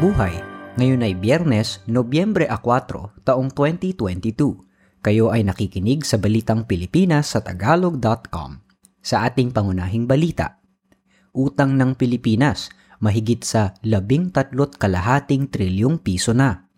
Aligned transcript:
buhay. 0.00 0.32
Ngayon 0.80 1.04
ay 1.04 1.12
Biyernes, 1.12 1.84
Nobyembre 1.84 2.48
4, 2.48 3.20
taong 3.20 3.52
2022. 3.52 5.04
Kayo 5.04 5.28
ay 5.28 5.44
nakikinig 5.44 6.08
sa 6.08 6.16
Balitang 6.16 6.64
Pilipinas 6.64 7.36
sa 7.36 7.44
Tagalog.com. 7.44 8.64
Sa 9.04 9.28
ating 9.28 9.52
pangunahing 9.52 10.08
balita, 10.08 10.56
utang 11.36 11.76
ng 11.76 12.00
Pilipinas 12.00 12.72
mahigit 13.04 13.44
sa 13.44 13.76
13 13.84 14.32
kalahating 14.80 15.52
trilyong 15.52 16.00
piso 16.00 16.32
na. 16.32 16.72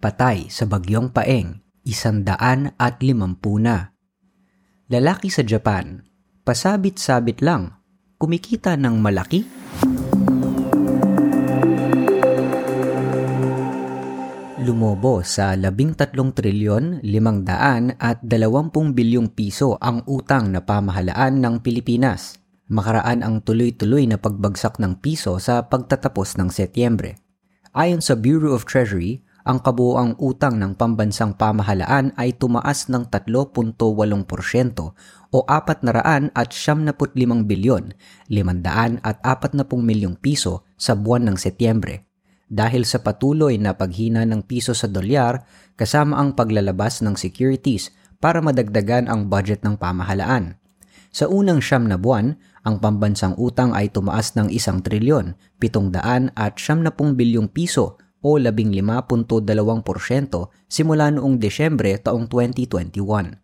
Patay 0.00 0.48
sa 0.48 0.64
bagyong 0.64 1.12
paeng, 1.12 1.60
isandaan 1.84 2.72
at 2.80 3.04
limampu 3.04 3.60
na. 3.60 3.92
Lalaki 4.88 5.28
sa 5.28 5.44
Japan, 5.44 6.08
pasabit-sabit 6.48 7.44
lang, 7.44 7.84
kumikita 8.16 8.80
ng 8.80 8.96
malaki 8.96 9.44
lumobo 14.70 15.26
sa 15.26 15.58
13 15.58 16.14
trilyon 16.14 17.02
500 17.02 17.98
at 17.98 18.22
20 18.22 18.70
bilyong 18.94 19.34
piso 19.34 19.74
ang 19.82 20.06
utang 20.06 20.54
na 20.54 20.62
pamahalaan 20.62 21.42
ng 21.42 21.58
Pilipinas. 21.58 22.38
Makaraan 22.70 23.26
ang 23.26 23.42
tuloy-tuloy 23.42 24.06
na 24.06 24.14
pagbagsak 24.14 24.78
ng 24.78 25.02
piso 25.02 25.42
sa 25.42 25.66
pagtatapos 25.66 26.38
ng 26.38 26.54
Setyembre. 26.54 27.18
Ayon 27.74 27.98
sa 27.98 28.14
Bureau 28.14 28.54
of 28.54 28.62
Treasury, 28.62 29.26
ang 29.42 29.58
kabuoang 29.58 30.14
utang 30.22 30.54
ng 30.62 30.78
pambansang 30.78 31.34
pamahalaan 31.34 32.14
ay 32.14 32.38
tumaas 32.38 32.86
ng 32.86 33.10
3.8% 33.10 33.74
o 35.34 35.38
400 35.50 36.30
at 36.30 36.48
75 36.54 37.42
bilyon, 37.42 37.90
500 38.30 39.02
at 39.02 39.18
40 39.18 39.66
milyong 39.82 40.14
piso 40.14 40.62
sa 40.78 40.94
buwan 40.94 41.26
ng 41.26 41.34
Setyembre 41.34 42.09
dahil 42.50 42.82
sa 42.82 42.98
patuloy 42.98 43.56
na 43.56 43.78
paghina 43.78 44.26
ng 44.26 44.42
piso 44.42 44.74
sa 44.74 44.90
dolyar 44.90 45.46
kasama 45.78 46.18
ang 46.18 46.34
paglalabas 46.34 46.98
ng 47.00 47.14
securities 47.14 47.94
para 48.18 48.42
madagdagan 48.42 49.06
ang 49.06 49.30
budget 49.30 49.62
ng 49.62 49.78
pamahalaan. 49.78 50.58
Sa 51.14 51.30
unang 51.30 51.62
siyam 51.62 51.86
na 51.86 51.96
buwan, 51.96 52.36
ang 52.66 52.82
pambansang 52.82 53.38
utang 53.40 53.72
ay 53.72 53.88
tumaas 53.88 54.36
ng 54.36 54.52
isang 54.52 54.84
trilyon, 54.84 55.38
pitong 55.56 55.94
daan 55.94 56.28
at 56.36 56.60
siyam 56.60 56.84
na 56.84 56.92
pong 56.92 57.16
bilyong 57.16 57.48
piso 57.48 57.96
o 58.20 58.36
15.2% 58.36 59.24
simula 60.68 61.08
noong 61.08 61.40
Desyembre 61.40 61.96
taong 61.96 62.28
2021. 62.28 63.40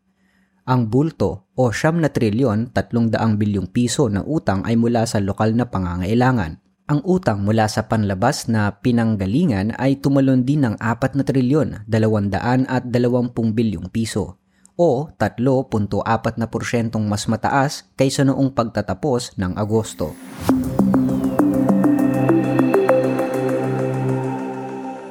Ang 0.67 0.81
bulto 0.91 1.49
o 1.57 1.71
siyam 1.73 2.03
na 2.03 2.11
trilyon, 2.13 2.75
tatlong 2.75 3.09
daang 3.09 3.39
bilyong 3.41 3.71
piso 3.71 4.11
na 4.13 4.21
utang 4.27 4.67
ay 4.67 4.77
mula 4.77 5.09
sa 5.09 5.23
lokal 5.23 5.57
na 5.57 5.71
pangangailangan 5.71 6.66
ang 6.87 7.03
utang 7.03 7.43
mula 7.43 7.67
sa 7.67 7.91
panlabas 7.91 8.47
na 8.47 8.71
pinanggalingan 8.79 9.75
ay 9.75 9.99
tumalon 9.99 10.47
din 10.47 10.63
ng 10.63 10.79
4 10.79 11.19
na 11.19 11.27
trilyon, 11.27 11.83
200 11.91 12.63
at 12.71 12.83
20 12.87 13.35
bilyong 13.59 13.91
piso 13.91 14.39
o 14.79 15.11
3.4% 15.19 15.91
mas 17.03 17.27
mataas 17.27 17.91
kaysa 17.99 18.23
noong 18.23 18.55
pagtatapos 18.55 19.35
ng 19.35 19.59
Agosto. 19.59 20.15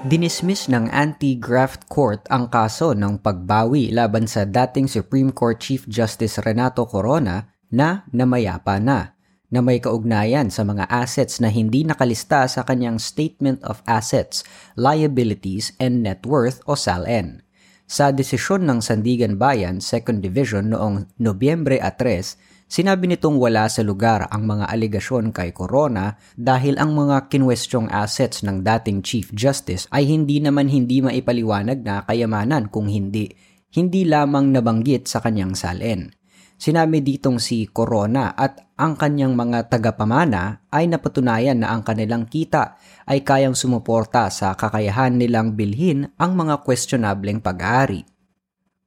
Dinismiss 0.05 0.69
ng 0.69 0.93
Anti-Graft 0.93 1.89
Court 1.89 2.23
ang 2.29 2.47
kaso 2.47 2.93
ng 2.93 3.19
pagbawi 3.19 3.89
laban 3.89 4.29
sa 4.29 4.45
dating 4.45 4.85
Supreme 4.85 5.33
Court 5.33 5.57
Chief 5.57 5.81
Justice 5.89 6.39
Renato 6.45 6.85
Corona 6.85 7.49
na 7.73 8.05
namayapa 8.13 8.77
na 8.77 9.14
na 9.53 9.61
may 9.61 9.77
kaugnayan 9.77 10.49
sa 10.49 10.65
mga 10.65 10.89
assets 10.89 11.37
na 11.41 11.49
hindi 11.49 11.85
nakalista 11.85 12.45
sa 12.49 12.65
kanyang 12.65 12.97
Statement 12.97 13.61
of 13.65 13.81
Assets, 13.85 14.41
Liabilities, 14.73 15.73
and 15.77 16.01
Net 16.01 16.25
Worth 16.25 16.61
o 16.65 16.73
SALN. 16.73 17.45
Sa 17.85 18.09
desisyon 18.09 18.65
ng 18.65 18.81
Sandigan 18.81 19.37
Bayan, 19.37 19.77
2nd 19.77 20.17
Division 20.17 20.73
noong 20.73 21.05
Nobyembre 21.21 21.77
3, 21.77 22.65
sinabi 22.65 23.13
nitong 23.13 23.37
wala 23.37 23.69
sa 23.69 23.85
lugar 23.85 24.25
ang 24.33 24.49
mga 24.49 24.73
aligasyon 24.73 25.29
kay 25.29 25.53
Corona 25.53 26.17
dahil 26.33 26.81
ang 26.81 26.97
mga 26.97 27.29
kinwestyong 27.29 27.93
assets 27.93 28.41
ng 28.41 28.65
dating 28.65 29.05
Chief 29.05 29.29
Justice 29.29 29.85
ay 29.93 30.09
hindi 30.09 30.41
naman 30.41 30.65
hindi 30.65 30.97
maipaliwanag 31.05 31.85
na 31.85 32.01
kayamanan 32.09 32.73
kung 32.73 32.89
hindi, 32.89 33.29
hindi 33.69 34.01
lamang 34.01 34.49
nabanggit 34.49 35.05
sa 35.05 35.21
kanyang 35.21 35.53
SALN. 35.53 36.24
Sinabi 36.55 37.03
ditong 37.03 37.35
si 37.35 37.67
Corona 37.67 38.31
at 38.31 38.65
ang 38.79 38.95
kanyang 38.95 39.35
mga 39.35 39.67
tagapamana 39.67 40.67
ay 40.71 40.87
napatunayan 40.87 41.59
na 41.59 41.75
ang 41.75 41.83
kanilang 41.83 42.27
kita 42.27 42.79
ay 43.07 43.27
kayang 43.27 43.55
sumuporta 43.55 44.31
sa 44.31 44.55
kakayahan 44.55 45.19
nilang 45.19 45.55
bilhin 45.55 46.11
ang 46.15 46.35
mga 46.35 46.63
questionableng 46.63 47.43
pag-aari. 47.43 48.07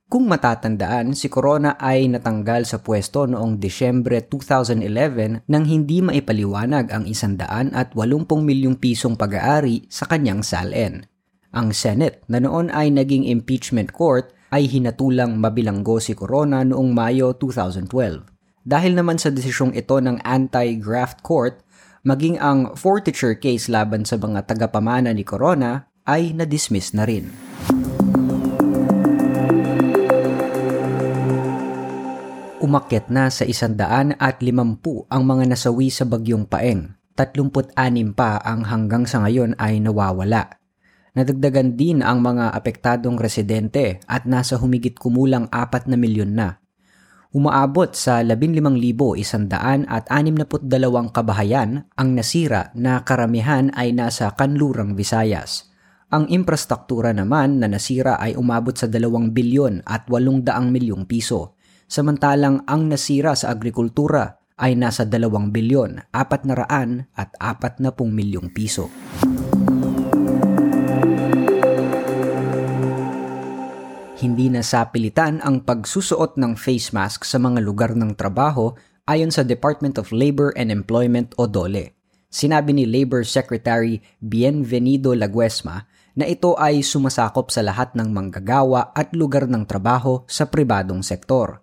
Kung 0.09 0.25
matatandaan, 0.25 1.13
si 1.13 1.29
Corona 1.29 1.77
ay 1.77 2.09
natanggal 2.09 2.65
sa 2.65 2.81
pwesto 2.81 3.29
noong 3.29 3.61
Disyembre 3.61 4.25
2011 4.25 5.45
nang 5.45 5.65
hindi 5.69 6.01
maipaliwanag 6.01 6.89
ang 6.89 7.05
180 7.05 7.93
milyong 8.41 8.81
pisong 8.81 9.21
pag-aari 9.21 9.85
sa 9.93 10.09
kanyang 10.09 10.41
SALN. 10.41 11.05
Ang 11.53 11.77
Senate 11.77 12.25
na 12.25 12.41
noon 12.41 12.73
ay 12.73 12.89
naging 12.89 13.29
impeachment 13.29 13.93
court 13.93 14.33
ay 14.49 14.69
hinatulang 14.69 15.37
mabilanggo 15.37 16.01
si 16.01 16.17
Corona 16.17 16.65
noong 16.65 16.91
Mayo 16.93 17.37
2012. 17.37 18.25
Dahil 18.69 18.93
naman 18.93 19.17
sa 19.17 19.33
desisyong 19.33 19.73
ito 19.73 19.97
ng 19.97 20.21
anti-graft 20.25 21.25
court, 21.25 21.65
maging 22.05 22.37
ang 22.37 22.77
forfeiture 22.77 23.37
case 23.37 23.69
laban 23.73 24.05
sa 24.05 24.21
mga 24.21 24.45
tagapamana 24.45 25.13
ni 25.13 25.25
Corona 25.25 25.89
ay 26.09 26.33
na-dismiss 26.37 26.93
na 26.97 27.05
rin. 27.09 27.29
Umakyat 32.59 33.09
na 33.09 33.33
sa 33.33 33.49
isandaan 33.49 34.13
at 34.21 34.45
limampu 34.45 35.09
ang 35.09 35.25
mga 35.25 35.57
nasawi 35.57 35.89
sa 35.89 36.05
bagyong 36.05 36.45
paeng. 36.45 36.99
36 37.17 37.73
pa 38.13 38.39
ang 38.45 38.69
hanggang 38.69 39.09
sa 39.09 39.25
ngayon 39.25 39.57
ay 39.57 39.81
nawawala. 39.81 40.58
Nadagdagan 41.19 41.75
din 41.75 41.99
ang 41.99 42.23
mga 42.23 42.55
apektadong 42.55 43.19
residente 43.19 43.99
at 44.07 44.23
nasa 44.23 44.55
humigit 44.55 45.03
kumulang 45.03 45.51
4 45.51 45.91
na 45.91 45.99
milyon 45.99 46.31
na. 46.31 46.63
Umaabot 47.35 47.91
sa 47.91 48.23
15,100 48.23 49.19
at 49.91 50.07
62 50.07 50.63
kabahayan 51.11 51.91
ang 51.99 52.09
nasira 52.15 52.71
na 52.79 53.03
karamihan 53.03 53.75
ay 53.75 53.91
nasa 53.91 54.31
kanlurang 54.39 54.95
Visayas. 54.95 55.67
Ang 56.15 56.31
infrastruktura 56.31 57.11
naman 57.11 57.59
na 57.59 57.67
nasira 57.67 58.15
ay 58.23 58.39
umabot 58.39 58.79
sa 58.79 58.87
2 58.87 59.03
bilyon 59.35 59.83
at 59.91 60.07
800 60.07 60.71
milyong 60.71 61.03
piso. 61.11 61.59
Samantalang 61.91 62.63
ang 62.63 62.87
nasira 62.87 63.35
sa 63.35 63.51
agrikultura 63.51 64.39
ay 64.55 64.79
nasa 64.79 65.03
2 65.03 65.19
bilyon, 65.51 65.99
400 66.15 67.11
at 67.19 67.31
40 67.43 67.91
milyong 68.07 68.55
piso. 68.55 68.87
Hindi 74.19 74.51
na 74.51 74.67
sapilitan 74.67 75.39
ang 75.47 75.63
pagsusuot 75.63 76.43
ng 76.43 76.59
face 76.59 76.91
mask 76.91 77.23
sa 77.23 77.39
mga 77.39 77.63
lugar 77.63 77.95
ng 77.95 78.19
trabaho 78.19 78.75
ayon 79.07 79.31
sa 79.31 79.47
Department 79.47 79.95
of 79.95 80.11
Labor 80.11 80.51
and 80.59 80.75
Employment 80.75 81.39
o 81.39 81.47
DOLE. 81.47 81.95
Sinabi 82.27 82.75
ni 82.75 82.83
Labor 82.83 83.23
Secretary 83.23 84.03
Bienvenido 84.19 85.15
Laguesma 85.15 85.87
na 86.19 86.27
ito 86.27 86.59
ay 86.59 86.83
sumasakop 86.83 87.55
sa 87.55 87.63
lahat 87.63 87.95
ng 87.95 88.11
manggagawa 88.11 88.91
at 88.91 89.15
lugar 89.15 89.47
ng 89.47 89.63
trabaho 89.71 90.27
sa 90.27 90.51
pribadong 90.51 91.07
sektor. 91.07 91.63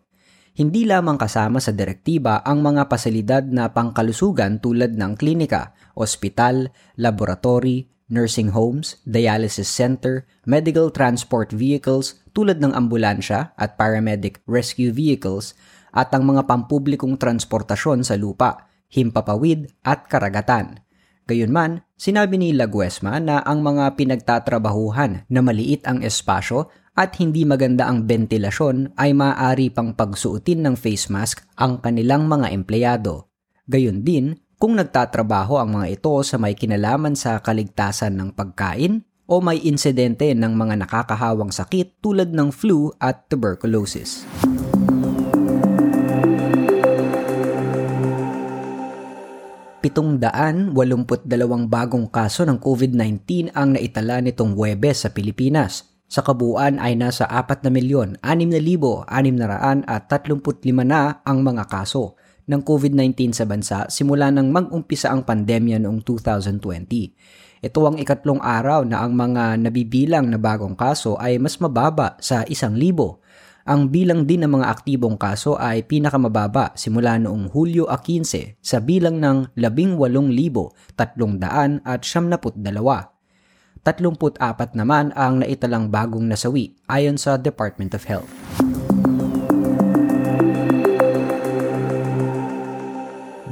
Hindi 0.55 0.87
lamang 0.87 1.19
kasama 1.19 1.59
sa 1.59 1.75
direktiba 1.75 2.39
ang 2.39 2.63
mga 2.63 2.87
pasilidad 2.87 3.43
na 3.43 3.75
pangkalusugan 3.75 4.63
tulad 4.63 4.95
ng 4.95 5.19
klinika, 5.19 5.75
ospital, 5.91 6.71
laboratory, 6.95 7.91
nursing 8.07 8.53
homes, 8.53 9.01
dialysis 9.05 9.69
center, 9.69 10.29
medical 10.45 10.93
transport 10.93 11.49
vehicles 11.49 12.21
tulad 12.35 12.61
ng 12.61 12.75
ambulansya 12.75 13.55
at 13.57 13.79
paramedic 13.79 14.43
rescue 14.45 14.93
vehicles 14.93 15.57
at 15.95 16.11
ang 16.11 16.27
mga 16.27 16.45
pampublikong 16.45 17.15
transportasyon 17.15 18.03
sa 18.03 18.19
lupa, 18.19 18.67
himpapawid 18.91 19.71
at 19.81 20.05
karagatan. 20.11 20.83
Gayunman, 21.25 21.81
sinabi 21.97 22.37
ni 22.37 22.53
Laguesma 22.53 23.17
na 23.17 23.41
ang 23.41 23.65
mga 23.65 23.97
pinagtatrabahuhan 23.97 25.25
na 25.25 25.41
maliit 25.41 25.81
ang 25.89 26.05
espasyo 26.05 26.69
at 26.93 27.17
hindi 27.17 27.43
maganda 27.43 27.89
ang 27.89 28.05
ventilasyon 28.05 28.93
ay 28.95 29.17
maaari 29.17 29.73
pang 29.73 29.97
pagsuotin 29.97 30.61
ng 30.63 30.75
face 30.77 31.09
mask 31.09 31.41
ang 31.57 31.81
kanilang 31.81 32.29
mga 32.29 32.53
empleyado. 32.53 33.33
Gayon 33.65 34.05
din, 34.05 34.37
kung 34.55 34.79
nagtatrabaho 34.79 35.59
ang 35.59 35.79
mga 35.79 35.99
ito 35.99 36.15
sa 36.23 36.39
may 36.39 36.55
kinalaman 36.55 37.15
sa 37.19 37.43
kaligtasan 37.43 38.15
ng 38.15 38.31
pagkain 38.31 39.03
o 39.27 39.43
may 39.43 39.59
insidente 39.67 40.31
ng 40.31 40.53
mga 40.55 40.85
nakakahawang 40.85 41.51
sakit 41.51 41.99
tulad 41.99 42.31
ng 42.31 42.53
flu 42.55 42.93
at 43.01 43.27
tuberculosis. 43.27 44.23
782 49.85 50.73
bagong 51.69 52.09
kaso 52.09 52.41
ng 52.41 52.57
COVID-19 52.57 53.53
ang 53.53 53.77
naitala 53.77 54.17
nitong 54.17 54.57
Webes 54.57 55.05
sa 55.05 55.13
Pilipinas. 55.13 55.85
Sa 56.09 56.25
kabuuan 56.25 56.81
ay 56.81 56.97
nasa 56.97 57.29
4,6,635 57.29 58.25
na 60.81 61.21
ang 61.21 61.45
mga 61.45 61.69
kaso 61.69 62.17
ng 62.45 62.61
COVID-19 62.61 63.33
sa 63.33 63.45
bansa 63.49 63.89
simula 63.89 64.29
nang 64.29 64.53
mag-umpisa 64.53 65.09
ang 65.09 65.25
pandemya 65.25 65.81
noong 65.81 66.01
2020. 66.05 67.65
Ito 67.65 67.79
ang 67.81 67.97
ikatlong 67.97 68.41
araw 68.41 68.85
na 68.85 69.01
ang 69.01 69.17
mga 69.17 69.57
nabibilang 69.57 70.29
na 70.29 70.37
bagong 70.37 70.77
kaso 70.77 71.17
ay 71.17 71.41
mas 71.41 71.57
mababa 71.57 72.13
sa 72.21 72.45
isang 72.45 72.77
libo 72.77 73.25
ang 73.65 73.89
bilang 73.89 74.29
din 74.29 74.45
ng 74.45 74.61
mga 74.61 74.69
aktibong 74.69 75.17
kaso 75.17 75.57
ay 75.57 75.81
pinakamababa 75.89 76.77
simula 76.77 77.17
noong 77.17 77.49
Hulyo 77.49 77.89
15 77.89 78.61
sa 78.61 78.77
bilang 78.77 79.17
ng 79.17 79.57
18,372. 79.57 81.01
34 83.81 84.77
naman 84.77 85.09
ang 85.17 85.41
naitalang 85.41 85.89
bagong 85.89 86.29
nasawi 86.29 86.77
ayon 86.85 87.17
sa 87.17 87.41
Department 87.41 87.97
of 87.97 88.05
Health. 88.05 88.29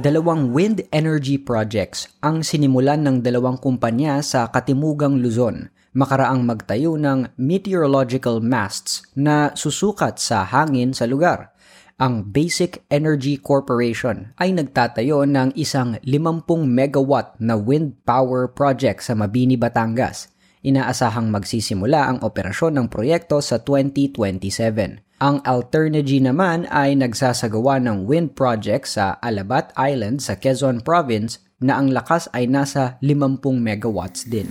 Dalawang 0.04 0.52
wind 0.52 0.84
energy 0.92 1.40
projects 1.40 2.12
ang 2.20 2.44
sinimulan 2.44 3.08
ng 3.08 3.24
dalawang 3.24 3.56
kumpanya 3.56 4.20
sa 4.20 4.52
Katimugang 4.52 5.16
Luzon 5.16 5.72
makaraang 5.96 6.44
magtayo 6.44 7.00
ng 7.00 7.32
meteorological 7.40 8.44
masts 8.44 9.00
na 9.16 9.56
susukat 9.56 10.20
sa 10.20 10.44
hangin 10.44 10.92
sa 10.92 11.08
lugar. 11.08 11.56
Ang 11.96 12.28
Basic 12.36 12.84
Energy 12.92 13.40
Corporation 13.40 14.36
ay 14.36 14.52
nagtatayo 14.52 15.24
ng 15.24 15.56
isang 15.56 15.96
50 16.04 16.52
megawatt 16.68 17.40
na 17.40 17.56
wind 17.56 17.96
power 18.04 18.52
project 18.52 19.08
sa 19.08 19.16
Mabini, 19.16 19.56
Batangas. 19.56 20.28
Inaasahang 20.60 21.32
magsisimula 21.32 22.12
ang 22.12 22.18
operasyon 22.20 22.76
ng 22.76 22.86
proyekto 22.92 23.40
sa 23.40 23.56
2027. 23.56 25.03
Ang 25.22 25.46
Alternergy 25.46 26.18
naman 26.18 26.66
ay 26.74 26.98
nagsasagawa 26.98 27.78
ng 27.86 28.02
wind 28.02 28.34
project 28.34 28.90
sa 28.90 29.14
Alabat 29.22 29.70
Island 29.78 30.18
sa 30.18 30.34
Quezon 30.34 30.82
Province 30.82 31.38
na 31.62 31.78
ang 31.78 31.94
lakas 31.94 32.26
ay 32.34 32.50
nasa 32.50 32.98
50 32.98 33.38
megawatts 33.62 34.26
din. 34.26 34.50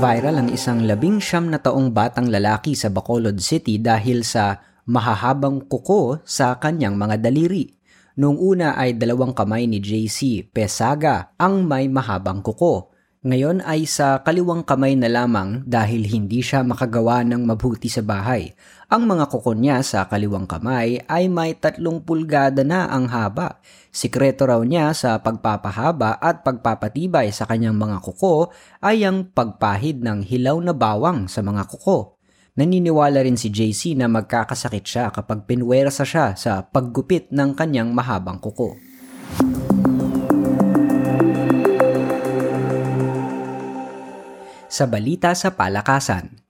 Viral 0.00 0.40
ang 0.40 0.48
isang 0.48 0.88
labing 0.88 1.20
siyam 1.20 1.52
na 1.52 1.60
taong 1.60 1.92
batang 1.92 2.32
lalaki 2.32 2.72
sa 2.72 2.88
Bacolod 2.88 3.36
City 3.36 3.76
dahil 3.76 4.24
sa 4.24 4.56
mahahabang 4.88 5.68
kuko 5.68 6.24
sa 6.24 6.56
kanyang 6.56 6.96
mga 6.96 7.28
daliri. 7.28 7.76
Noong 8.16 8.40
una 8.40 8.72
ay 8.80 8.96
dalawang 8.96 9.36
kamay 9.36 9.68
ni 9.68 9.84
JC 9.84 10.48
Pesaga 10.48 11.36
ang 11.36 11.68
may 11.68 11.92
mahabang 11.92 12.40
kuko 12.40 12.91
ngayon 13.22 13.62
ay 13.62 13.86
sa 13.86 14.18
kaliwang 14.26 14.66
kamay 14.66 14.98
na 14.98 15.06
lamang 15.06 15.62
dahil 15.62 16.10
hindi 16.10 16.42
siya 16.42 16.66
makagawa 16.66 17.22
ng 17.22 17.46
mabuti 17.46 17.86
sa 17.86 18.02
bahay. 18.02 18.50
Ang 18.90 19.06
mga 19.06 19.30
kuko 19.30 19.54
niya 19.54 19.78
sa 19.86 20.10
kaliwang 20.10 20.50
kamay 20.50 20.98
ay 21.06 21.30
may 21.30 21.54
tatlong 21.54 22.02
pulgada 22.02 22.66
na 22.66 22.90
ang 22.90 23.06
haba. 23.06 23.62
Sikreto 23.94 24.42
raw 24.42 24.58
niya 24.66 24.90
sa 24.90 25.22
pagpapahaba 25.22 26.18
at 26.18 26.42
pagpapatibay 26.42 27.30
sa 27.30 27.46
kanyang 27.46 27.78
mga 27.78 28.02
kuko 28.02 28.50
ay 28.82 29.06
ang 29.06 29.30
pagpahid 29.30 30.02
ng 30.02 30.26
hilaw 30.26 30.58
na 30.58 30.74
bawang 30.74 31.30
sa 31.30 31.46
mga 31.46 31.70
kuko. 31.70 32.18
Naniniwala 32.58 33.22
rin 33.22 33.38
si 33.38 33.54
JC 33.54 33.94
na 33.94 34.10
magkakasakit 34.10 34.82
siya 34.82 35.14
kapag 35.14 35.46
pinwersa 35.46 36.02
siya 36.02 36.34
sa 36.34 36.66
paggupit 36.66 37.30
ng 37.30 37.54
kanyang 37.54 37.94
mahabang 37.94 38.42
kuko. 38.42 38.74
Sa 44.72 44.88
balita 44.88 45.36
sa 45.36 45.52
palakasan. 45.52 46.40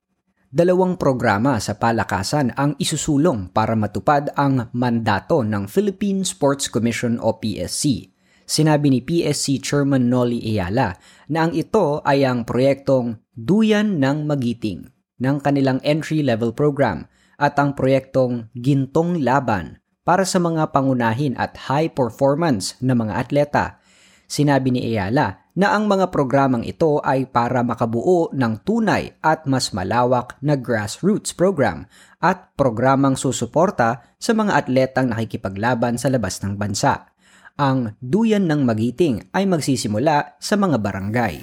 Dalawang 0.46 0.94
programa 0.94 1.58
sa 1.58 1.74
palakasan 1.74 2.54
ang 2.54 2.78
isusulong 2.78 3.50
para 3.50 3.74
matupad 3.74 4.30
ang 4.38 4.70
mandato 4.70 5.42
ng 5.42 5.66
Philippine 5.66 6.22
Sports 6.22 6.70
Commission 6.70 7.18
o 7.18 7.42
PSC. 7.42 8.14
Sinabi 8.46 8.94
ni 8.94 9.00
PSC 9.02 9.58
Chairman 9.58 10.06
Nolly 10.06 10.38
Ayala 10.54 10.94
na 11.26 11.50
ang 11.50 11.52
ito 11.56 11.98
ay 12.06 12.22
ang 12.22 12.46
proyektong 12.46 13.18
Duyan 13.34 13.98
ng 13.98 14.28
Magiting 14.28 14.86
ng 15.18 15.36
kanilang 15.42 15.82
entry-level 15.82 16.54
program 16.54 17.10
at 17.42 17.58
ang 17.58 17.74
proyektong 17.74 18.52
Gintong 18.54 19.18
Laban 19.18 19.82
para 20.06 20.22
sa 20.22 20.38
mga 20.38 20.70
pangunahin 20.70 21.34
at 21.40 21.66
high 21.66 21.90
performance 21.90 22.78
na 22.78 22.94
mga 22.94 23.18
atleta. 23.18 23.82
Sinabi 24.30 24.78
ni 24.78 24.94
Ayala 24.94 25.41
na 25.52 25.76
ang 25.76 25.84
mga 25.84 26.08
programang 26.08 26.64
ito 26.64 27.00
ay 27.04 27.28
para 27.28 27.60
makabuo 27.60 28.32
ng 28.32 28.64
tunay 28.64 29.12
at 29.20 29.44
mas 29.44 29.76
malawak 29.76 30.40
na 30.40 30.56
grassroots 30.56 31.36
program 31.36 31.84
at 32.24 32.56
programang 32.56 33.20
susuporta 33.20 34.16
sa 34.16 34.32
mga 34.32 34.64
atletang 34.64 35.12
nakikipaglaban 35.12 36.00
sa 36.00 36.08
labas 36.08 36.40
ng 36.40 36.56
bansa. 36.56 37.12
Ang 37.60 37.92
Duyan 38.00 38.48
ng 38.48 38.64
Magiting 38.64 39.28
ay 39.36 39.44
magsisimula 39.44 40.40
sa 40.40 40.54
mga 40.56 40.76
barangay. 40.80 41.34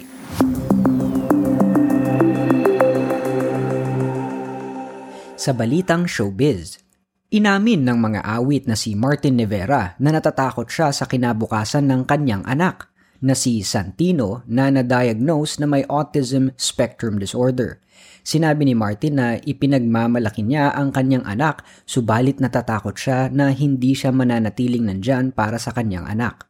Sa 5.38 5.56
balitang 5.56 6.04
showbiz, 6.04 6.82
Inamin 7.30 7.86
ng 7.86 7.94
mga 7.94 8.26
awit 8.26 8.66
na 8.66 8.74
si 8.74 8.98
Martin 8.98 9.38
Rivera 9.38 9.94
na 10.02 10.10
natatakot 10.10 10.66
siya 10.66 10.90
sa 10.90 11.06
kinabukasan 11.06 11.86
ng 11.86 12.02
kanyang 12.02 12.42
anak 12.42 12.89
na 13.20 13.36
si 13.36 13.60
Santino 13.60 14.42
na 14.48 14.72
na-diagnose 14.72 15.60
na 15.60 15.68
may 15.68 15.84
autism 15.88 16.52
spectrum 16.56 17.20
disorder. 17.20 17.80
Sinabi 18.20 18.68
ni 18.68 18.74
Martin 18.76 19.16
na 19.16 19.36
ipinagmamalaki 19.40 20.44
niya 20.44 20.72
ang 20.76 20.92
kanyang 20.92 21.24
anak 21.24 21.64
subalit 21.88 22.40
natatakot 22.40 22.96
siya 22.96 23.32
na 23.32 23.52
hindi 23.52 23.96
siya 23.96 24.12
mananatiling 24.12 24.88
nandyan 24.88 25.32
para 25.32 25.56
sa 25.56 25.72
kanyang 25.72 26.04
anak. 26.04 26.48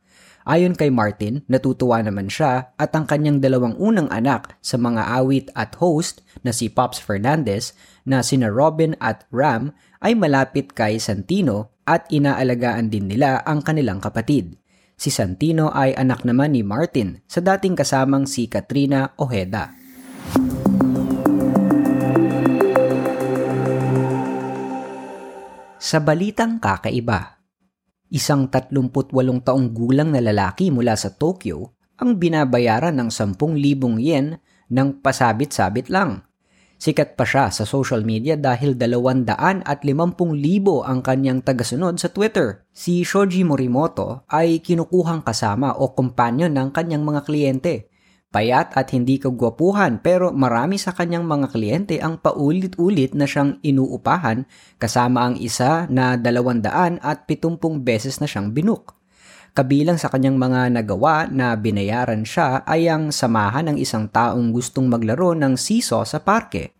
Ayon 0.48 0.72
kay 0.72 0.88
Martin, 0.88 1.44
natutuwa 1.52 2.00
naman 2.00 2.32
siya 2.32 2.72
at 2.80 2.96
ang 2.96 3.04
kanyang 3.04 3.44
dalawang 3.44 3.76
unang 3.76 4.08
anak 4.08 4.56
sa 4.64 4.80
mga 4.80 5.04
awit 5.20 5.52
at 5.52 5.76
host 5.76 6.24
na 6.40 6.50
si 6.50 6.72
Pops 6.72 6.96
Fernandez 6.96 7.76
na 8.08 8.24
sina 8.24 8.48
Robin 8.48 8.96
at 9.04 9.28
Ram 9.28 9.76
ay 10.00 10.16
malapit 10.16 10.72
kay 10.72 10.96
Santino 10.96 11.76
at 11.84 12.08
inaalagaan 12.08 12.88
din 12.88 13.12
nila 13.12 13.44
ang 13.44 13.60
kanilang 13.60 14.00
kapatid. 14.00 14.56
Si 15.00 15.08
Santino 15.08 15.72
ay 15.72 15.96
anak 15.96 16.28
naman 16.28 16.52
ni 16.52 16.60
Martin 16.60 17.24
sa 17.24 17.40
dating 17.40 17.72
kasamang 17.72 18.28
si 18.28 18.52
Katrina 18.52 19.16
Ojeda. 19.16 19.72
Sa 25.80 26.04
balitang 26.04 26.60
kakaiba, 26.60 27.40
isang 28.12 28.52
38 28.52 29.40
taong 29.40 29.72
gulang 29.72 30.12
na 30.12 30.20
lalaki 30.20 30.68
mula 30.68 30.92
sa 31.00 31.16
Tokyo 31.16 31.80
ang 31.96 32.20
binabayaran 32.20 32.92
ng 33.00 33.08
10,000 33.08 33.56
yen 34.04 34.36
ng 34.68 34.88
pasabit-sabit 35.00 35.88
lang 35.88 36.28
Sikat 36.80 37.12
pa 37.12 37.28
siya 37.28 37.52
sa 37.52 37.68
social 37.68 38.08
media 38.08 38.40
dahil 38.40 38.72
250,000 38.72 39.68
ang 40.80 41.04
kanyang 41.04 41.44
tagasunod 41.44 42.00
sa 42.00 42.08
Twitter. 42.08 42.64
Si 42.72 43.04
Shoji 43.04 43.44
Morimoto 43.44 44.24
ay 44.32 44.64
kinukuhang 44.64 45.20
kasama 45.20 45.76
o 45.76 45.92
kumpanyo 45.92 46.48
ng 46.48 46.72
kanyang 46.72 47.04
mga 47.04 47.28
kliyente. 47.28 47.92
Payat 48.32 48.72
at 48.80 48.96
hindi 48.96 49.20
kagwapuhan 49.20 50.00
pero 50.00 50.32
marami 50.32 50.80
sa 50.80 50.96
kanyang 50.96 51.28
mga 51.28 51.52
kliyente 51.52 52.00
ang 52.00 52.16
paulit-ulit 52.16 53.12
na 53.12 53.28
siyang 53.28 53.60
inuupahan 53.60 54.48
kasama 54.80 55.28
ang 55.28 55.36
isa 55.36 55.84
na 55.92 56.16
270 56.16 57.04
beses 57.84 58.24
na 58.24 58.30
siyang 58.30 58.56
binuk. 58.56 58.99
Kabilang 59.50 59.98
sa 59.98 60.06
kanyang 60.06 60.38
mga 60.38 60.70
nagawa 60.70 61.26
na 61.26 61.58
binayaran 61.58 62.22
siya 62.22 62.62
ay 62.62 62.86
ang 62.86 63.10
samahan 63.10 63.74
ng 63.74 63.76
isang 63.82 64.06
taong 64.06 64.54
gustong 64.54 64.86
maglaro 64.86 65.34
ng 65.34 65.58
siso 65.58 65.98
sa 66.06 66.22
parke. 66.22 66.78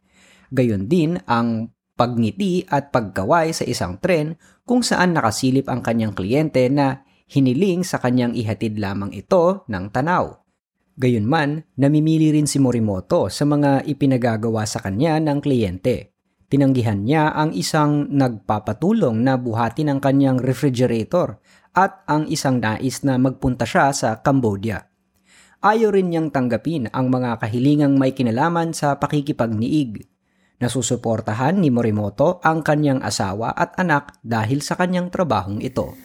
Gayon 0.54 0.86
din 0.86 1.18
ang 1.26 1.74
pagngiti 1.98 2.62
at 2.70 2.94
pagkaway 2.94 3.50
sa 3.50 3.66
isang 3.66 3.98
tren 3.98 4.38
kung 4.62 4.86
saan 4.86 5.18
nakasilip 5.18 5.66
ang 5.66 5.82
kanyang 5.82 6.14
kliyente 6.14 6.70
na 6.70 7.02
hiniling 7.26 7.82
sa 7.82 7.98
kanyang 7.98 8.38
ihatid 8.38 8.78
lamang 8.78 9.10
ito 9.18 9.66
ng 9.66 9.90
tanaw. 9.90 10.38
Gayunman, 10.94 11.66
namimili 11.74 12.30
rin 12.30 12.46
si 12.46 12.62
Morimoto 12.62 13.26
sa 13.32 13.42
mga 13.46 13.82
ipinagagawa 13.82 14.62
sa 14.62 14.78
kanya 14.78 15.18
ng 15.18 15.42
kliyente. 15.42 16.14
Tinanggihan 16.50 17.06
niya 17.06 17.30
ang 17.30 17.54
isang 17.54 18.10
nagpapatulong 18.10 19.22
na 19.22 19.38
buhati 19.38 19.86
ng 19.86 20.02
kanyang 20.02 20.42
refrigerator 20.42 21.38
at 21.74 22.02
ang 22.10 22.26
isang 22.26 22.58
nais 22.58 23.02
na 23.06 23.16
magpunta 23.16 23.62
siya 23.66 23.94
sa 23.94 24.18
Cambodia. 24.20 24.90
Ayaw 25.60 25.92
rin 25.92 26.08
niyang 26.08 26.32
tanggapin 26.32 26.88
ang 26.88 27.12
mga 27.12 27.36
kahilingang 27.36 28.00
may 28.00 28.16
kinalaman 28.16 28.72
sa 28.72 28.96
pakikipagniig. 28.96 30.08
Nasusuportahan 30.60 31.56
ni 31.60 31.68
Morimoto 31.68 32.40
ang 32.40 32.64
kanyang 32.64 33.04
asawa 33.04 33.52
at 33.52 33.76
anak 33.76 34.16
dahil 34.24 34.64
sa 34.64 34.76
kanyang 34.76 35.12
trabahong 35.12 35.60
ito. 35.60 35.96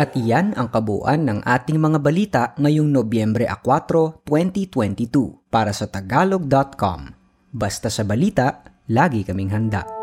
At 0.00 0.16
iyan 0.16 0.56
ang 0.56 0.72
kabuuan 0.72 1.28
ng 1.28 1.44
ating 1.44 1.76
mga 1.76 1.98
balita 2.00 2.42
ngayong 2.56 2.88
Nobyembre 2.88 3.44
4, 3.44 4.24
2022 4.24 5.52
para 5.52 5.76
sa 5.76 5.92
tagalog.com. 5.92 7.12
Basta 7.52 7.92
sa 7.92 8.06
balita, 8.08 8.64
lagi 8.88 9.26
kaming 9.28 9.52
handa. 9.52 9.99